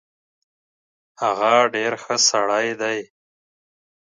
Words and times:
هغه 1.21 1.53
ډیر 1.75 1.93
خه 2.03 2.15
سړی 2.29 2.67
دی 2.81 2.99